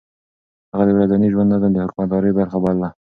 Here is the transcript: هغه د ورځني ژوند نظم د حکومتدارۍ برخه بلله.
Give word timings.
هغه 0.71 0.83
د 0.87 0.91
ورځني 0.97 1.27
ژوند 1.33 1.51
نظم 1.53 1.71
د 1.73 1.77
حکومتدارۍ 1.85 2.31
برخه 2.39 2.57
بلله. 2.63 2.89